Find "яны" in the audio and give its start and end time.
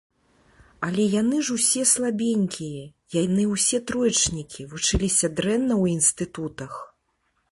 1.21-1.41, 3.17-3.43